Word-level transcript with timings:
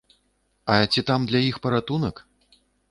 А 0.71 0.77
ці 0.93 0.99
і 1.03 1.05
там 1.11 1.29
для 1.31 1.43
іх 1.51 1.61
паратунак? 1.67 2.25